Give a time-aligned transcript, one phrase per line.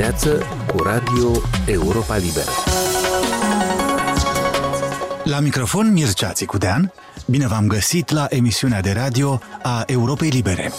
[0.00, 2.50] dimineață cu Radio Europa Liberă.
[5.24, 6.92] La microfon Mircea Țicudean,
[7.26, 10.72] bine v-am găsit la emisiunea de radio a Europei Libere.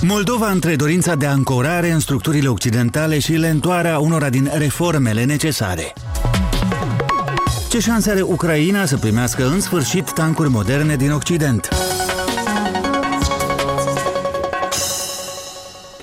[0.00, 5.92] Moldova între dorința de ancorare în structurile occidentale și lentoarea unora din reformele necesare.
[7.68, 11.68] Ce șanse are Ucraina să primească în sfârșit tancuri moderne din Occident?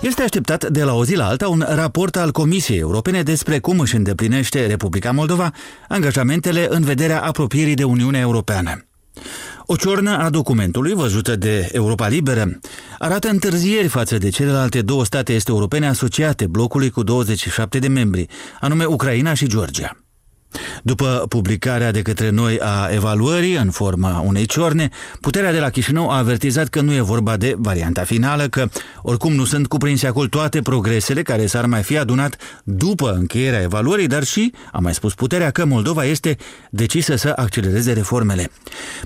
[0.03, 3.79] Este așteptat de la o zi la alta un raport al Comisiei Europene despre cum
[3.79, 5.51] își îndeplinește Republica Moldova
[5.87, 8.85] angajamentele în vederea apropierii de Uniunea Europeană.
[9.65, 12.59] O ciornă a documentului văzută de Europa Liberă
[12.99, 18.27] arată întârzieri față de celelalte două state este europene asociate blocului cu 27 de membri,
[18.59, 20.02] anume Ucraina și Georgia.
[20.83, 24.89] După publicarea de către noi a evaluării în forma unei ciorne,
[25.21, 28.69] puterea de la Chișinău a avertizat că nu e vorba de varianta finală, că
[29.01, 34.07] oricum nu sunt cuprinse acolo toate progresele care s-ar mai fi adunat după încheierea evaluării,
[34.07, 36.37] dar și, a mai spus puterea, că Moldova este
[36.69, 38.49] decisă să accelereze reformele.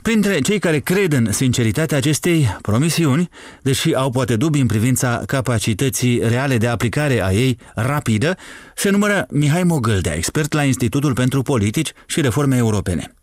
[0.02, 3.29] Printre cei care cred în sinceritatea acestei promisiuni,
[3.61, 8.38] deși au poate dubii în privința capacității reale de aplicare a ei rapidă,
[8.75, 13.13] se numără Mihai Mogâldea, expert la Institutul pentru Politici și Reforme Europene.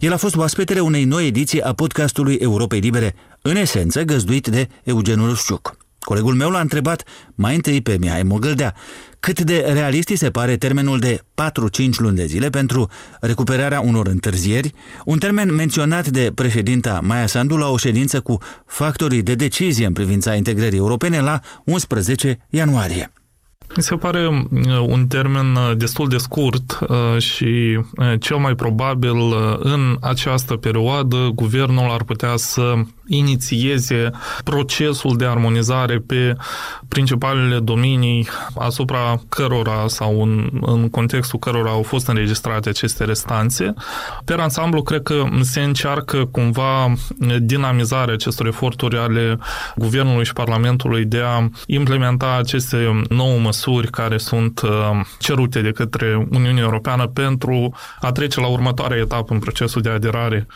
[0.00, 4.68] El a fost oaspetele unei noi ediții a podcastului Europei Libere, în esență găzduit de
[4.82, 5.76] Eugen Rusciuc.
[5.98, 7.02] Colegul meu l-a întrebat
[7.34, 8.74] mai întâi pe Mihai Mogâldea
[9.20, 11.20] cât de realist se pare termenul de
[11.82, 14.72] 4-5 luni de zile pentru recuperarea unor întârzieri,
[15.04, 19.92] un termen menționat de președinta Maia Sandu la o ședință cu factorii de decizie în
[19.92, 23.12] privința integrării europene la 11 ianuarie.
[23.76, 27.80] Mi se pare uh, un termen uh, destul de scurt uh, și
[28.20, 29.16] cel mai probabil
[29.58, 32.74] în această perioadă guvernul ar putea să
[33.06, 34.10] inițieze
[34.44, 36.36] procesul de armonizare pe
[36.88, 43.74] principalele domenii asupra cărora sau în, în contextul cărora au fost înregistrate aceste restanțe.
[44.24, 46.92] Pe ansamblu, cred că se încearcă cumva
[47.38, 49.38] dinamizarea acestor eforturi ale
[49.76, 54.70] Guvernului și Parlamentului de a implementa aceste nouă măsuri care sunt uh,
[55.18, 60.46] cerute de către Uniunea Europeană pentru a trece la următoarea etapă în procesul de aderare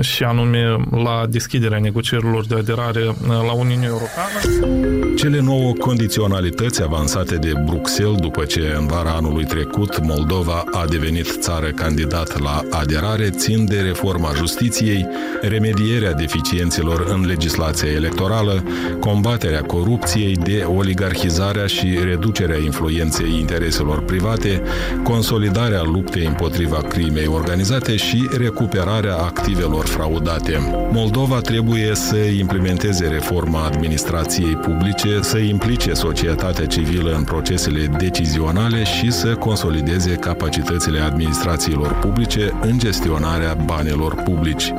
[0.00, 4.40] și anume la deschiderea negocierilor de aderare uh, la Uniunea Europeană.
[5.16, 11.36] Cele nouă condiționalități avansate de Bruxelles după ce în vara anului trecut Moldova a devenit
[11.40, 15.06] țară candidat la aderare țin de reforma justiției,
[15.40, 18.64] remedierea deficiențelor în legislația electorală,
[19.00, 24.62] combaterea corupției, de oligarhizarea și reducerea influenței intereselor private,
[25.02, 30.58] consolidarea luptei împotriva crimei organizate și recuperarea activelor taxelor fraudate.
[30.92, 39.10] Moldova trebuie să implementeze reforma administrației publice, să implice societatea civilă în procesele decizionale și
[39.10, 44.72] să consolideze capacitățile administrațiilor publice în gestionarea banilor publici.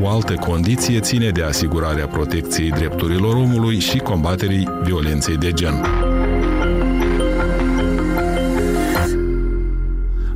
[0.00, 5.74] O altă condiție ține de asigurarea protecției drepturilor omului și combaterii violenței de gen.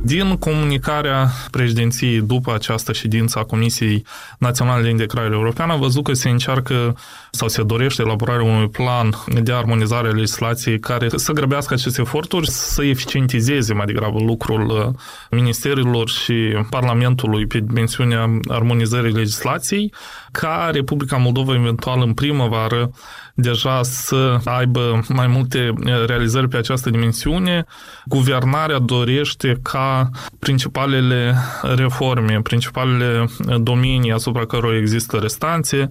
[0.07, 4.05] Din comunicarea președinției după această ședință a Comisiei
[4.39, 6.97] Naționale de Integrare Europeană, a văzut că se încearcă
[7.37, 9.09] sau se dorește elaborarea unui plan
[9.41, 14.93] de armonizare a legislației care să grăbească aceste eforturi, să eficientizeze mai degrabă lucrul uh,
[15.31, 16.33] ministerilor și
[16.69, 19.93] Parlamentului pe dimensiunea armonizării legislației,
[20.31, 22.91] ca Republica Moldova eventual în primăvară
[23.39, 25.73] deja să aibă mai multe
[26.05, 27.65] realizări pe această dimensiune.
[28.05, 30.09] Guvernarea dorește ca
[30.39, 33.25] principalele reforme, principalele
[33.57, 35.89] domenii asupra cărora există restanțe,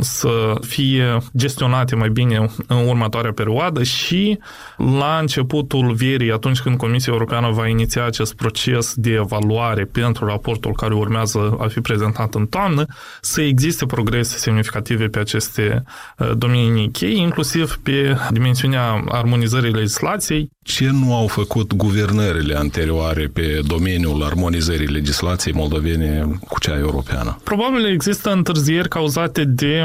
[0.00, 4.38] să fie gestionate mai bine în următoarea perioadă și
[4.76, 10.72] la începutul verii, atunci când Comisia Europeană va iniția acest proces de evaluare pentru raportul
[10.72, 12.84] care urmează a fi prezentat în toamnă,
[13.20, 15.82] să existe progrese semnificative pe aceste
[16.18, 20.50] uh, domenii chei, inclusiv pe dimensiunea armonizării legislației.
[20.62, 27.38] Ce nu au făcut guvernările anterioare pe domeniul armonizării legislației moldovene cu cea europeană?
[27.44, 29.81] Probabil există întârzieri cauzate de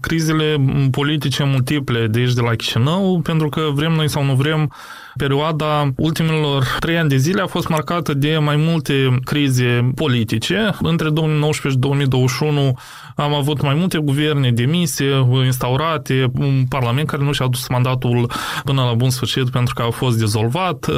[0.00, 0.56] crizele
[0.90, 4.72] politice multiple de aici de la Chișinău, pentru că vrem noi sau nu vrem,
[5.16, 10.70] perioada ultimilor trei ani de zile a fost marcată de mai multe crize politice.
[10.82, 12.78] Între 2019 și 2021
[13.16, 18.30] am avut mai multe guverne demise, instaurate, un parlament care nu și-a dus mandatul
[18.64, 20.90] până la bun sfârșit pentru că a fost dizolvat.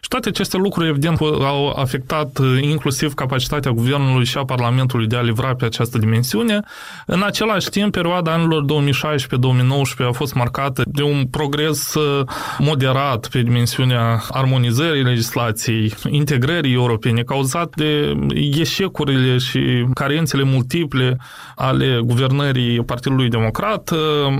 [0.00, 5.20] Și toate aceste lucruri, evident, au afectat inclusiv capacitatea guvernului și a Parlamentului de a
[5.20, 6.60] livra pe această dimensiune.
[7.06, 8.64] În același timp, perioada anilor
[10.02, 11.94] 2016-2019 a fost marcată de un progres
[12.58, 13.62] moderat pe dimensiunea
[14.30, 18.16] armonizării legislației, integrării europene, cauzat de
[18.58, 21.16] eșecurile și carențele multiple
[21.54, 23.90] ale guvernării Partidului Democrat,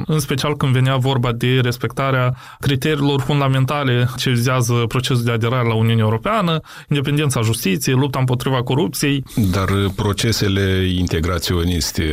[0.07, 5.75] în special când venea vorba de respectarea criteriilor fundamentale ce vizează procesul de aderare la
[5.75, 9.25] Uniunea Europeană, independența justiției, lupta împotriva corupției.
[9.51, 12.05] Dar procesele integraționiste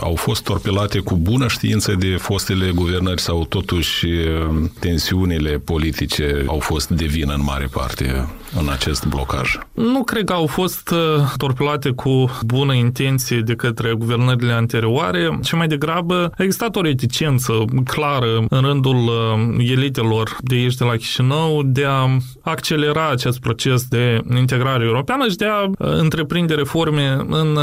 [0.00, 4.06] au fost torpilate cu bună știință de fostele guvernări sau totuși
[4.78, 8.28] tensiunile politice au fost de vină în mare parte
[8.60, 9.58] în acest blocaj?
[9.72, 10.98] Nu cred că au fost uh,
[11.36, 17.52] torpilate cu bună intenție de către guvernările anterioare, ci mai degrabă a existat o reticență
[17.84, 23.84] clară în rândul uh, elitelor de aici de la Chișinău de a accelera acest proces
[23.84, 27.58] de integrare europeană și de a uh, întreprinde reforme în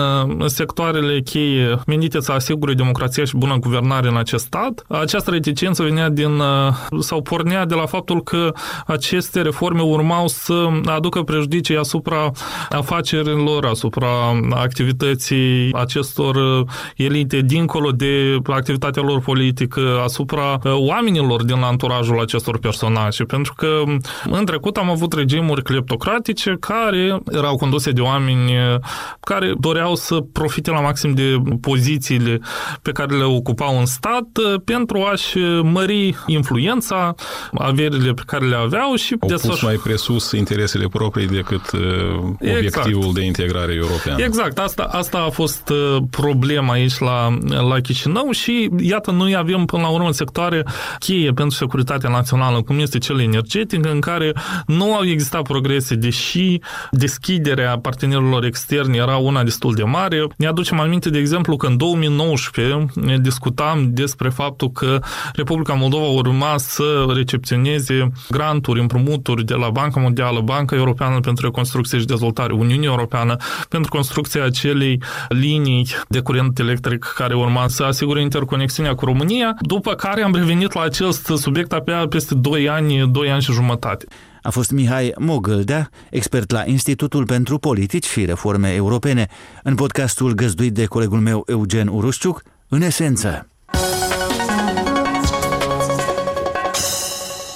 [0.46, 4.86] sectoarele cheie menite să asigure democrația și bună guvernare în acest stat.
[4.88, 6.42] Această reticență venea din
[7.00, 8.54] sau pornea de la faptul că
[8.86, 12.32] aceste reforme urmau să aducă prejudicii asupra
[12.70, 14.08] afacerilor, asupra
[14.50, 22.60] activității acestor uh, elite, dincolo de activitatea lor politică, asupra uh, oamenilor din anturajul acestor
[22.60, 23.24] personaje.
[23.24, 28.80] Pentru că um, în trecut am avut regimuri cleptocratice care erau conduse de oameni uh,
[29.20, 32.40] care doreau să profite la maxim de pozițiile
[32.82, 34.28] pe care le ocupau în stat
[34.66, 37.16] pentru a-și mări influența,
[37.54, 41.80] averile pe care le aveau și Au pus mai presus interesele proprii decât uh,
[42.40, 43.14] obiectivul exact.
[43.14, 44.24] de integrare europeană.
[44.24, 49.66] Exact, asta, asta a fost uh, problema aici la, la Chișinău și iată, noi avem
[49.66, 50.66] până la urmă sectoare
[51.00, 54.34] cheie pentru securitatea națională, cum este cel energetic, în care
[54.66, 56.60] nu au existat progrese, deși
[56.92, 60.28] deschiderea partenerilor externi era una destul de mare.
[60.38, 62.86] Ne aducem aminte, de exemplu, că în 2019
[63.22, 65.00] discutam despre faptul că
[65.34, 68.12] Republica Moldova urma să recepționeze
[68.52, 73.36] granturi, împrumuturi de la Banca Mondială, Banca Europeană pentru Reconstrucție și Dezvoltare, Uniunea Europeană
[73.70, 79.94] pentru construcția acelei linii de curent electric care urma să asigure interconexiunea cu România, după
[79.94, 84.06] care am revenit la acest subiect abia peste 2 ani, 2 ani și jumătate.
[84.42, 89.28] A fost Mihai Mogâldea, expert la Institutul pentru Politici și Reforme Europene,
[89.64, 93.51] în podcastul găzduit de colegul meu Eugen Urușciuc, în esență.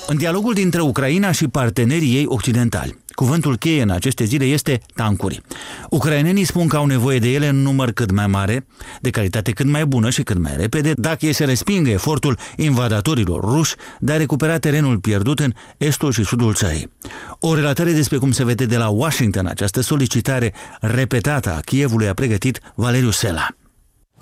[0.08, 5.42] În dialogul dintre Ucraina și partenerii ei occidentali, cuvântul cheie în aceste zile este tancuri.
[5.90, 8.68] Ucrainenii spun că au nevoie de ele în număr cât mai mare,
[9.02, 13.44] de calitate cât mai bună și cât mai repede, dacă e să respingă efortul invadatorilor
[13.44, 16.92] ruși de a recupera terenul pierdut în estul și sudul țării.
[17.40, 22.14] O relatare despre cum se vede de la Washington această solicitare repetată a Kievului a
[22.14, 23.48] pregătit Valeriu Sela.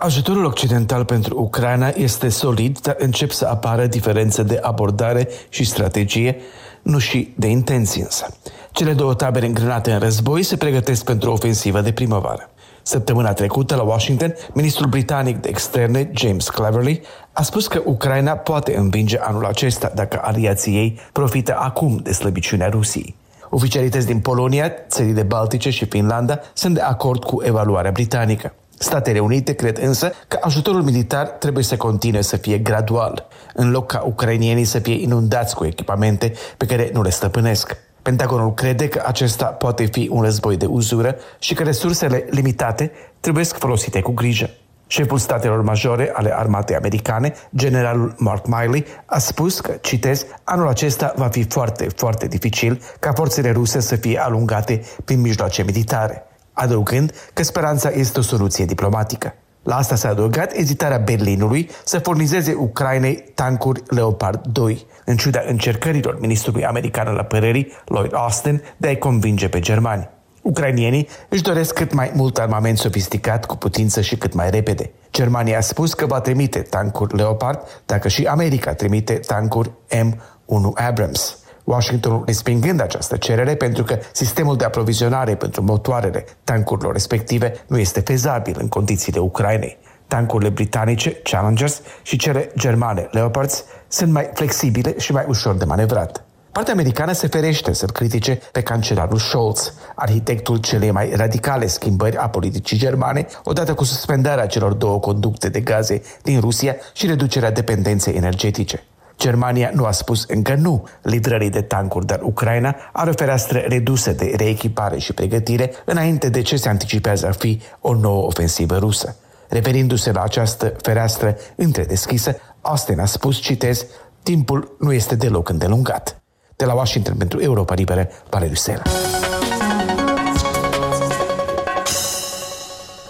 [0.04, 6.36] Ajutorul occidental pentru Ucraina este solid, dar încep să apară diferențe de abordare și strategie,
[6.82, 8.38] nu și de intenții însă.
[8.72, 12.50] Cele două tabere îngrenate în război se pregătesc pentru o ofensivă de primăvară.
[12.82, 17.02] Săptămâna trecută, la Washington, ministrul britanic de externe, James Cleverly,
[17.34, 22.70] a spus că Ucraina poate învinge anul acesta dacă aliații ei profită acum de slăbiciunea
[22.70, 23.16] Rusiei.
[23.50, 28.54] Oficialități din Polonia, țările Baltice și Finlanda sunt de acord cu evaluarea britanică.
[28.78, 33.88] Statele Unite cred însă că ajutorul militar trebuie să continue să fie gradual, în loc
[33.88, 37.78] ca ucrainienii să fie inundați cu echipamente pe care nu le stăpânesc.
[38.02, 43.44] Pentagonul crede că acesta poate fi un război de uzură și că resursele limitate trebuie
[43.44, 44.50] folosite cu grijă.
[44.88, 51.14] Șeful statelor majore ale armatei americane, generalul Mark Miley, a spus că, citez, anul acesta
[51.16, 57.14] va fi foarte, foarte dificil ca forțele ruse să fie alungate prin mijloace militare adăugând
[57.34, 59.36] că speranța este o soluție diplomatică.
[59.64, 66.20] La asta s-a adăugat ezitarea Berlinului să furnizeze Ucrainei tancuri Leopard 2, în ciuda încercărilor
[66.20, 70.10] ministrului american al apărării, Lloyd Austin, de a-i convinge pe germani.
[70.42, 74.92] Ucrainienii își doresc cât mai mult armament sofisticat, cu putință și cât mai repede.
[75.12, 81.38] Germania a spus că va trimite tancuri Leopard dacă și America trimite tancuri M1 Abrams.
[81.64, 88.00] Washingtonul respingând această cerere pentru că sistemul de aprovizionare pentru motoarele tancurilor respective nu este
[88.00, 89.78] fezabil în condițiile Ucrainei.
[90.08, 96.24] Tancurile britanice, Challengers, și cele germane, Leopards, sunt mai flexibile și mai ușor de manevrat.
[96.52, 102.30] Partea americană se ferește să-l critique pe cancelarul Scholz, arhitectul celei mai radicale schimbări a
[102.30, 108.14] politicii germane, odată cu suspendarea celor două conducte de gaze din Rusia și reducerea dependenței
[108.14, 108.84] energetice.
[109.24, 114.12] Germania nu a spus încă nu livrării de tancuri, dar Ucraina are o fereastră redusă
[114.12, 119.16] de reechipare și pregătire înainte de ce se anticipează a fi o nouă ofensivă rusă.
[119.50, 123.86] Reverindu-se la această fereastră întredeschisă, Austin a spus, citez,
[124.24, 126.22] timpul nu este deloc îndelungat.
[126.56, 128.82] De la Washington pentru Europa Liberă, Rusela.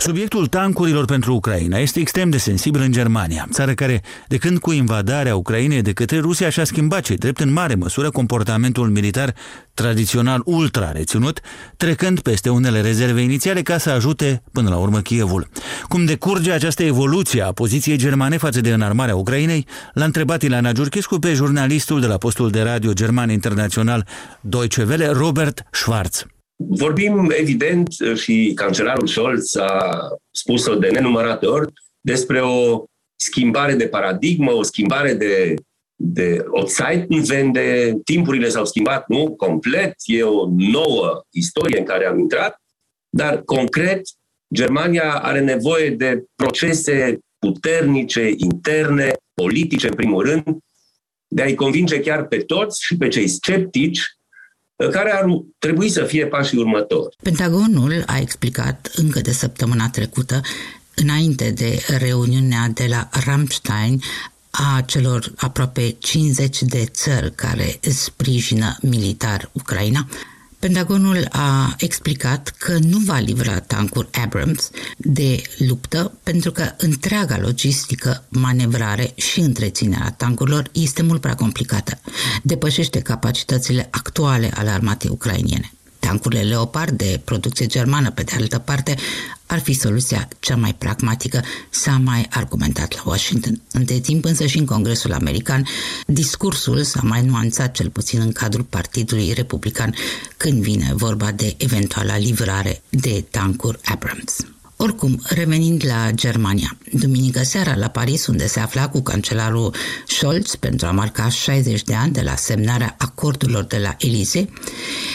[0.04, 4.72] Subiectul tancurilor pentru Ucraina este extrem de sensibil în Germania, țară care, de când cu
[4.72, 9.34] invadarea Ucrainei de către Rusia, și-a schimbat ce drept în mare măsură comportamentul militar
[9.74, 11.40] tradițional ultra reținut,
[11.78, 15.48] trecând peste unele rezerve inițiale ca să ajute până la urmă Kievul.
[15.88, 21.20] Cum decurge această evoluție a poziției germane față de înarmarea Ucrainei, l-a întrebat Ilana Giurchescu
[21.20, 24.08] pe jurnalistul de la postul de radio german internațional
[24.42, 26.26] Deutsche Welle, Robert Schwarz.
[26.68, 32.84] Vorbim, evident, și cancelarul Scholz a spus-o de nenumărate ori, despre o
[33.16, 35.54] schimbare de paradigmă, o schimbare de,
[35.96, 36.64] de o
[37.28, 42.62] vende, timpurile s-au schimbat, nu complet, e o nouă istorie în care am intrat,
[43.10, 44.02] dar concret,
[44.54, 50.58] Germania are nevoie de procese puternice, interne, politice, în primul rând,
[51.28, 54.02] de a-i convinge chiar pe toți și pe cei sceptici
[54.76, 55.26] care ar
[55.60, 57.16] trebui să fie pașii următori.
[57.24, 60.42] Pentagonul a explicat încă de săptămâna trecută
[60.96, 64.02] înainte de reuniunea de la Ramstein
[64.52, 70.08] a celor aproape 50 de țări care sprijină militar Ucraina,
[70.64, 78.24] Pentagonul a explicat că nu va livra tancuri Abrams de luptă pentru că întreaga logistică,
[78.30, 82.00] manevrare și întreținerea tancurilor este mult prea complicată.
[82.44, 85.72] Depășește capacitățile actuale ale armatei ucrainiene.
[86.08, 88.96] Tancurile Leopard de producție germană, pe de altă parte,
[89.46, 93.62] ar fi soluția cea mai pragmatică, s-a mai argumentat la Washington.
[93.72, 95.66] Între timp însă și în Congresul American,
[96.08, 99.96] discursul s-a mai nuanțat cel puțin în cadrul Partidului Republican
[100.38, 104.36] când vine vorba de eventuala livrare de tancuri Abrams.
[104.84, 109.76] Oricum, revenind la Germania, duminică seara la Paris, unde se afla cu cancelarul
[110.08, 114.50] Scholz pentru a marca 60 de ani de la semnarea acordurilor de la Elize,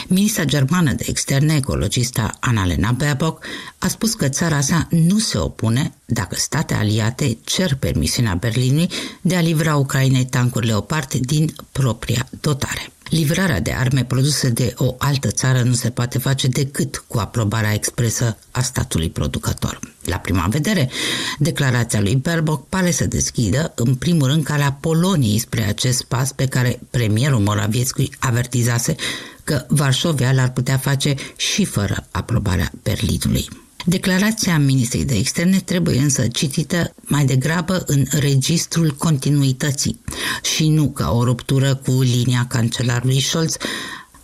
[0.07, 3.45] ministra germană de externe, ecologista Annalena Baerbock,
[3.79, 9.37] a spus că țara sa nu se opune dacă state aliate cer permisiunea Berlinului de
[9.37, 12.93] a livra Ucrainei tancuri Leopard din propria dotare.
[13.11, 17.75] Livrarea de arme produse de o altă țară nu se poate face decât cu aprobarea
[17.75, 19.81] expresă a statului producător.
[20.05, 20.91] La prima vedere,
[21.39, 26.47] declarația lui Baerbock pare să deschidă, în primul rând, calea Poloniei spre acest pas pe
[26.47, 28.95] care premierul Moraviecki avertizase
[29.45, 33.49] că Varșovia l-ar putea face și fără aprobarea Berlinului.
[33.85, 40.01] Declarația ministrei de externe trebuie însă citită mai degrabă în registrul continuității
[40.55, 43.57] și nu ca o ruptură cu linia cancelarului Scholz,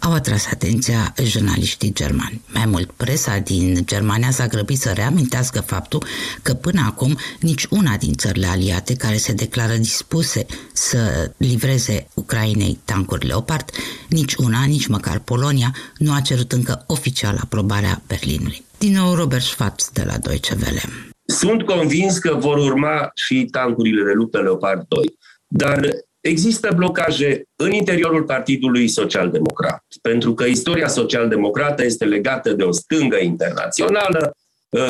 [0.04, 2.40] au atras atenția jurnaliștii germani.
[2.54, 6.04] Mai mult, presa din Germania s-a grăbit să reamintească faptul
[6.42, 12.78] că până acum nici una din țările aliate care se declară dispuse să livreze Ucrainei
[12.84, 13.64] tancuri Leopard,
[14.08, 18.64] nici una, nici măcar Polonia, nu a cerut încă oficial aprobarea Berlinului.
[18.78, 20.82] Din nou, Robert Schwartz de la Deutsche Welle.
[21.26, 25.80] Sunt convins că vor urma și tancurile de luptă Leopard 2, dar
[26.28, 33.16] există blocaje în interiorul Partidului Social-Democrat, pentru că istoria social-democrată este legată de o stângă
[33.16, 34.36] internațională,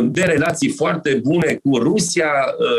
[0.02, 2.30] de relații foarte bune cu Rusia,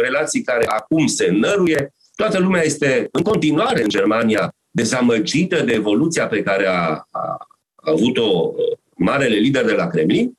[0.01, 1.93] relații care acum se năruie.
[2.15, 8.53] Toată lumea este în continuare în Germania dezamăgită de evoluția pe care a, a avut-o
[8.95, 10.37] marele lider de la Kremlin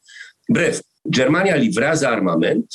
[0.48, 0.80] Bref,
[1.10, 2.66] Germania livrează armament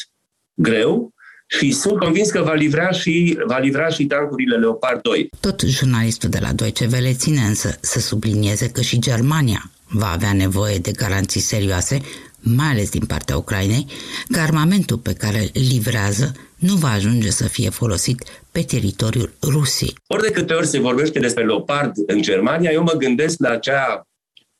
[0.53, 1.13] greu
[1.57, 5.29] și sunt convins că va livra și, va livra și tancurile Leopard 2.
[5.39, 10.33] Tot jurnalistul de la Deutsche Welle ține însă să sublinieze că și Germania va avea
[10.33, 12.01] nevoie de garanții serioase,
[12.39, 13.85] mai ales din partea Ucrainei,
[14.31, 19.95] că armamentul pe care îl livrează nu va ajunge să fie folosit pe teritoriul Rusiei.
[20.07, 24.07] Ori de câte ori se vorbește despre Leopard în Germania, eu mă gândesc la acea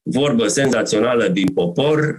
[0.03, 2.17] vorbă senzațională din popor,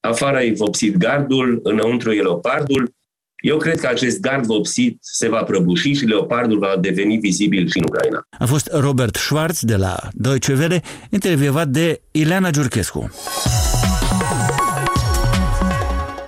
[0.00, 2.96] afară e vopsit gardul, înăuntru e leopardul.
[3.40, 7.78] Eu cred că acest gard vopsit se va prăbuși și leopardul va deveni vizibil și
[7.78, 8.26] în Ucraina.
[8.38, 13.10] A fost Robert Schwarz de la Deutsche Welle, intervievat de Ileana Giurchescu.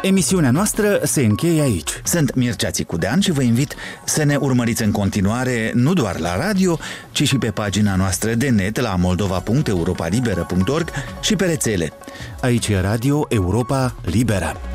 [0.02, 1.90] Emisiunea noastră se încheie aici.
[2.05, 3.75] Sunt Mircea Țicudean și vă invit
[4.05, 6.79] să ne urmăriți în continuare nu doar la radio,
[7.12, 10.90] ci și pe pagina noastră de net la moldova.europalibera.org
[11.21, 11.93] și pe rețele.
[12.40, 14.70] Aici e Radio Europa Liberă.